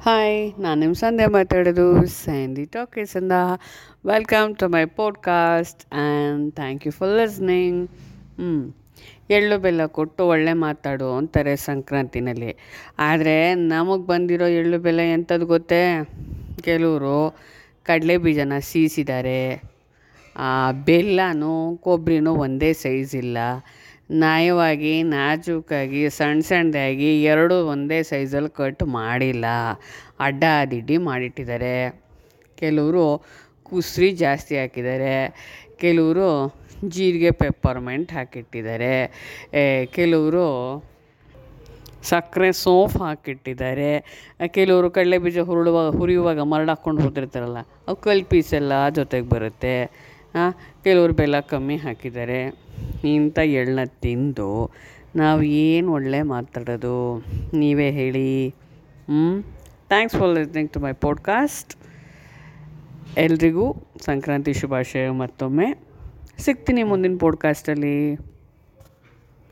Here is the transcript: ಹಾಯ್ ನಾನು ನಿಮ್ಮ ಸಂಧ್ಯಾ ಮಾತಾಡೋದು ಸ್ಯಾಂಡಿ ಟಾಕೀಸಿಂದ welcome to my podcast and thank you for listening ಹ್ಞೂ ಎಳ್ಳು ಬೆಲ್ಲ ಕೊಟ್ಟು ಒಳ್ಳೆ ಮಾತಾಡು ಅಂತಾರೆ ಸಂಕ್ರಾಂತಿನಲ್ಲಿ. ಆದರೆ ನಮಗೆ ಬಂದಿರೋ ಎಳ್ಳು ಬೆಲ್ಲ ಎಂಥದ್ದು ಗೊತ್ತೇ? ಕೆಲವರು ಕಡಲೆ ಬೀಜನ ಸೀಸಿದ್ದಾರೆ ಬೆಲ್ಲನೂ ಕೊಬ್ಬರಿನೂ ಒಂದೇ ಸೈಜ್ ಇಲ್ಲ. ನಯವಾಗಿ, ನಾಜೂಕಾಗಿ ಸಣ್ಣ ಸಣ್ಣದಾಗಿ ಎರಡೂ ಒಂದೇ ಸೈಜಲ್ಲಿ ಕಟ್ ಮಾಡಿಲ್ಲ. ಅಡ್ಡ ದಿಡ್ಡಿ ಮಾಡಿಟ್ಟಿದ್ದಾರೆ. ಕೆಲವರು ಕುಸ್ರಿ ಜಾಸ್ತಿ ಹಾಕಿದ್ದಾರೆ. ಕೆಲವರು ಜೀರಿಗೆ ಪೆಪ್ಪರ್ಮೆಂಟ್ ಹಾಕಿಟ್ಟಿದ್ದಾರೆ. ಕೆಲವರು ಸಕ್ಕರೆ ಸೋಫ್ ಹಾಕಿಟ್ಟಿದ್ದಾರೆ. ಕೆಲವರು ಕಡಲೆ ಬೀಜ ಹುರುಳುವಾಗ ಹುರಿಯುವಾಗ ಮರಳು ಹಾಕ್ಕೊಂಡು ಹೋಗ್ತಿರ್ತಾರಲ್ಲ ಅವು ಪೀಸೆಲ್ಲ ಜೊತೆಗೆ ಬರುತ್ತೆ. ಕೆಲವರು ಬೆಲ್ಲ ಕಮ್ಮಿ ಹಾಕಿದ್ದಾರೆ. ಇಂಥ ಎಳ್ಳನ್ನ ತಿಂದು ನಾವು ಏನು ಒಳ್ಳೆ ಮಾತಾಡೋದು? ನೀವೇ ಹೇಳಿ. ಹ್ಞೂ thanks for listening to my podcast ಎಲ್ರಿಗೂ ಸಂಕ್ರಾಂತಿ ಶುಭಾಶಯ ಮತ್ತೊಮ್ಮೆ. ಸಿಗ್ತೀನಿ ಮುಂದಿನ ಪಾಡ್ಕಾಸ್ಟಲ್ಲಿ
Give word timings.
ಹಾಯ್ 0.00 0.60
ನಾನು 0.60 0.80
ನಿಮ್ಮ 0.80 0.94
ಸಂಧ್ಯಾ 0.94 1.28
ಮಾತಾಡೋದು 1.28 2.06
ಸ್ಯಾಂಡಿ 2.06 2.64
ಟಾಕೀಸಿಂದ 2.64 3.32
welcome 4.06 4.56
to 4.56 4.68
my 4.68 4.84
podcast 4.84 5.82
and 5.92 6.54
thank 6.54 6.86
you 6.86 6.92
for 6.92 7.10
listening 7.10 7.90
ಹ್ಞೂ 8.36 8.76
ಎಳ್ಳು 9.30 9.58
ಬೆಲ್ಲ 9.58 9.86
ಕೊಟ್ಟು 9.86 10.26
ಒಳ್ಳೆ 10.28 10.52
ಮಾತಾಡು 10.52 11.16
ಅಂತಾರೆ 11.16 11.56
ಸಂಕ್ರಾಂತಿನಲ್ಲಿ. 11.56 12.56
ಆದರೆ 12.98 13.54
ನಮಗೆ 13.54 14.06
ಬಂದಿರೋ 14.06 14.46
ಎಳ್ಳು 14.46 14.78
ಬೆಲ್ಲ 14.78 15.00
ಎಂಥದ್ದು 15.00 15.46
ಗೊತ್ತೇ? 15.46 15.82
ಕೆಲವರು 16.62 17.36
ಕಡಲೆ 17.84 18.18
ಬೀಜನ 18.18 18.52
ಸೀಸಿದ್ದಾರೆ 18.60 19.62
ಬೆಲ್ಲನೂ 20.84 21.76
ಕೊಬ್ಬರಿನೂ 21.76 22.34
ಒಂದೇ 22.36 22.72
ಸೈಜ್ 22.72 23.14
ಇಲ್ಲ. 23.14 23.38
ನಯವಾಗಿ, 24.10 25.02
ನಾಜೂಕಾಗಿ 25.02 26.10
ಸಣ್ಣ 26.10 26.40
ಸಣ್ಣದಾಗಿ 26.40 27.22
ಎರಡೂ 27.24 27.54
ಒಂದೇ 27.54 28.02
ಸೈಜಲ್ಲಿ 28.02 28.56
ಕಟ್ 28.56 28.82
ಮಾಡಿಲ್ಲ. 28.82 29.44
ಅಡ್ಡ 30.20 30.44
ದಿಡ್ಡಿ 30.70 30.96
ಮಾಡಿಟ್ಟಿದ್ದಾರೆ. 30.96 32.02
ಕೆಲವರು 32.56 33.22
ಕುಸ್ರಿ 33.62 34.10
ಜಾಸ್ತಿ 34.12 34.58
ಹಾಕಿದ್ದಾರೆ. 34.58 35.14
ಕೆಲವರು 35.76 36.54
ಜೀರಿಗೆ 36.88 37.30
ಪೆಪ್ಪರ್ಮೆಂಟ್ 37.30 38.12
ಹಾಕಿಟ್ಟಿದ್ದಾರೆ. 38.12 38.94
ಕೆಲವರು 39.86 40.84
ಸಕ್ಕರೆ 42.02 42.52
ಸೋಫ್ 42.52 42.96
ಹಾಕಿಟ್ಟಿದ್ದಾರೆ. 42.96 43.90
ಕೆಲವರು 44.46 44.90
ಕಡಲೆ 44.90 45.18
ಬೀಜ 45.18 45.38
ಹುರುಳುವಾಗ 45.38 45.96
ಹುರಿಯುವಾಗ 45.96 46.40
ಮರಳು 46.40 46.68
ಹಾಕ್ಕೊಂಡು 46.68 47.02
ಹೋಗ್ತಿರ್ತಾರಲ್ಲ 47.02 47.58
ಅವು 47.58 47.96
ಪೀಸೆಲ್ಲ 48.28 48.88
ಜೊತೆಗೆ 48.88 49.28
ಬರುತ್ತೆ. 49.28 50.06
ಕೆಲವರು 50.84 51.12
ಬೆಲ್ಲ 51.12 51.40
ಕಮ್ಮಿ 51.40 51.76
ಹಾಕಿದ್ದಾರೆ. 51.76 52.54
ಇಂಥ 53.04 53.38
ಎಳ್ಳನ್ನ 53.38 53.90
ತಿಂದು 54.00 54.74
ನಾವು 55.16 55.42
ಏನು 55.42 55.92
ಒಳ್ಳೆ 55.92 56.22
ಮಾತಾಡೋದು? 56.22 57.24
ನೀವೇ 57.56 57.90
ಹೇಳಿ. 57.90 58.48
ಹ್ಞೂ 58.48 59.42
thanks 59.88 60.16
for 60.16 60.38
listening 60.38 60.72
to 60.72 60.80
my 60.80 60.92
podcast 60.92 61.74
ಎಲ್ರಿಗೂ 63.18 63.76
ಸಂಕ್ರಾಂತಿ 64.00 64.52
ಶುಭಾಶಯ 64.52 65.10
ಮತ್ತೊಮ್ಮೆ. 65.10 65.78
ಸಿಗ್ತೀನಿ 66.38 66.82
ಮುಂದಿನ 66.82 67.16
ಪಾಡ್ಕಾಸ್ಟಲ್ಲಿ 67.20 68.16